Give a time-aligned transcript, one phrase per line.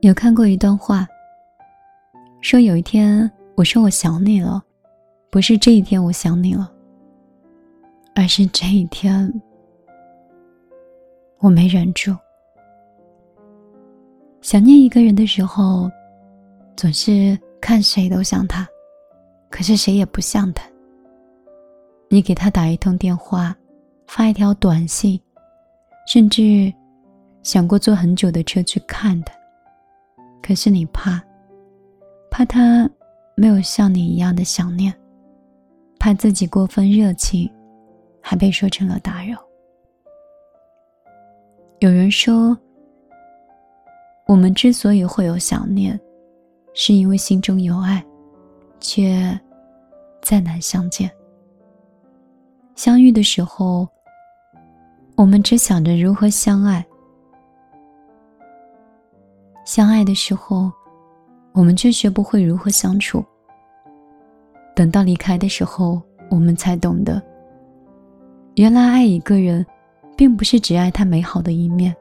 [0.00, 1.06] 有看过一段话，
[2.40, 4.62] 说有一天我说我想你了，
[5.28, 6.70] 不是这一天我想你了，
[8.14, 9.28] 而是这一天
[11.38, 12.14] 我没忍住。
[14.40, 15.90] 想念一个人的时候，
[16.76, 18.64] 总是看谁都像他，
[19.50, 20.64] 可是谁也不像他。
[22.08, 23.54] 你给他打一通电话，
[24.06, 25.20] 发一条短信，
[26.06, 26.72] 甚至
[27.42, 29.34] 想过坐很久的车去看他，
[30.42, 31.22] 可是你怕，
[32.30, 32.88] 怕他
[33.34, 34.94] 没有像你一样的想念，
[35.98, 37.50] 怕自己过分热情，
[38.20, 39.36] 还被说成了打扰。
[41.80, 42.56] 有人说。
[44.26, 45.98] 我们之所以会有想念，
[46.74, 48.04] 是因为心中有爱，
[48.78, 49.40] 却
[50.20, 51.10] 再难相见。
[52.74, 53.88] 相遇的时候，
[55.16, 56.84] 我们只想着如何相爱；
[59.68, 60.72] 相爱的时候，
[61.52, 63.22] 我们却学不会如何相处。
[64.74, 66.00] 等到离开的时候，
[66.30, 67.22] 我们才懂得，
[68.54, 69.64] 原来爱一个人，
[70.16, 71.94] 并不是只爱他美好的一面。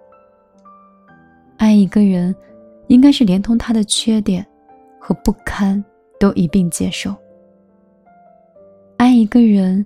[1.57, 2.33] 爱一个人，
[2.87, 4.47] 应该是连同他的缺点
[4.97, 5.83] 和不堪
[6.21, 7.13] 都一并接受。
[8.95, 9.85] 爱一个人，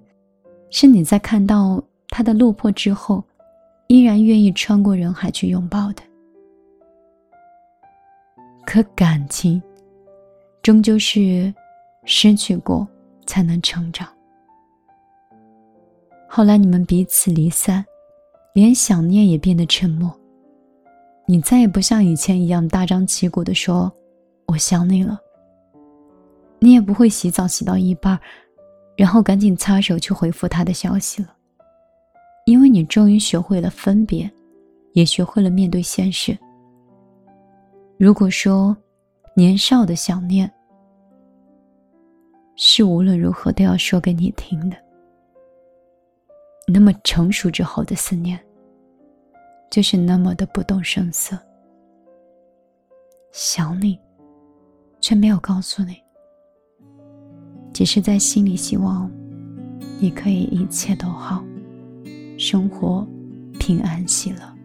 [0.69, 3.23] 是你在看到他的落魄之后，
[3.87, 6.03] 依然愿意穿过人海去拥抱的。
[8.65, 9.61] 可感情，
[10.61, 11.53] 终究是
[12.05, 12.87] 失去过
[13.25, 14.07] 才能成长。
[16.29, 17.83] 后来你们彼此离散，
[18.53, 20.11] 连想念也变得沉默。
[21.25, 23.91] 你再也不像以前一样大张旗鼓的说
[24.47, 25.19] “我想你了”，
[26.59, 28.19] 你也不会洗澡洗到一半，
[28.95, 31.33] 然后赶紧擦手去回复他的消息了，
[32.45, 34.29] 因为你终于学会了分别，
[34.93, 36.37] 也学会了面对现实。
[38.01, 38.75] 如果说
[39.35, 40.51] 年少的想念
[42.55, 44.77] 是无论如何都要说给你听的，
[46.67, 48.43] 那么成熟之后的思念。
[49.69, 51.37] 就是那么的不动声色，
[53.31, 53.99] 想你，
[54.99, 55.95] 却没有告诉你，
[57.71, 59.11] 只是在心里希望
[59.99, 61.43] 你可以一切都好，
[62.35, 63.07] 生活
[63.59, 64.60] 平安喜乐。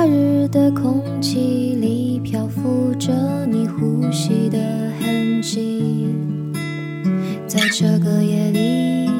[0.00, 3.12] 夏日的空气里漂浮着
[3.44, 4.58] 你呼吸的
[4.98, 6.06] 痕迹，
[7.46, 9.10] 在这个夜里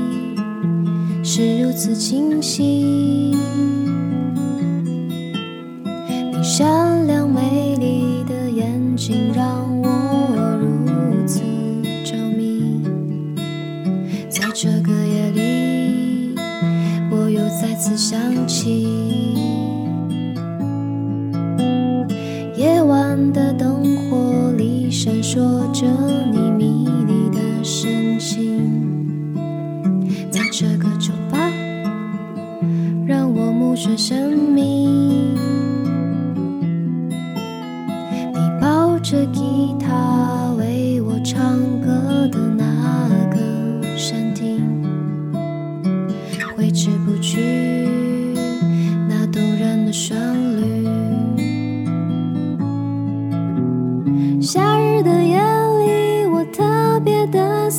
[1.22, 3.36] 是如此清晰。
[6.32, 9.86] 你善良美丽的眼睛让我
[10.58, 11.42] 如此
[12.06, 12.82] 着迷，
[14.30, 16.34] 在这个夜里
[17.10, 19.39] 我又再次想起。
[25.02, 25.40] 闪烁
[25.72, 25.86] 着
[26.30, 29.34] 你迷离的神情，
[30.30, 31.50] 在这个酒吧
[33.06, 34.99] 让我目眩神迷。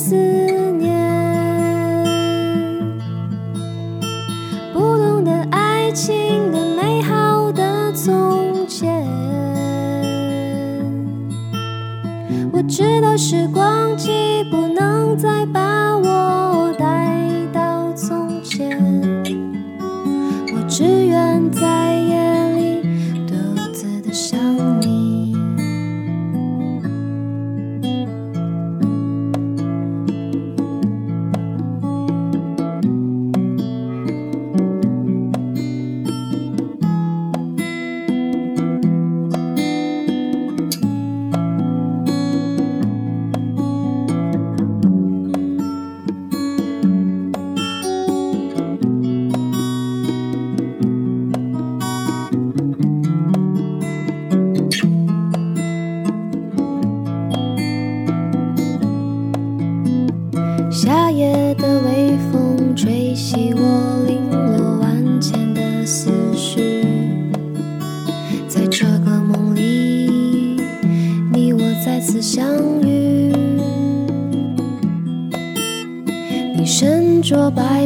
[0.02, 0.98] 思念，
[4.72, 9.06] 不懂得爱情的美好的从前。
[12.50, 15.60] 我知道时光机不能再把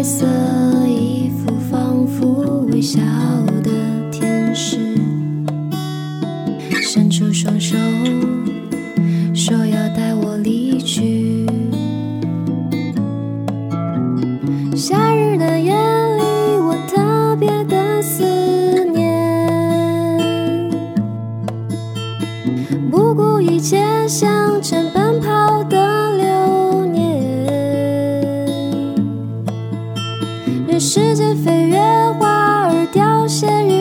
[0.06, 0.45] myself
[30.78, 31.78] 世界飞越，
[32.18, 33.75] 花儿凋谢。